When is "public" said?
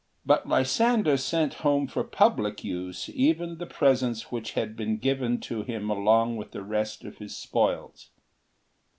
2.03-2.63